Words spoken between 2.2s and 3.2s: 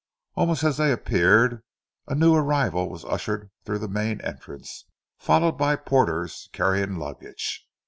arrival was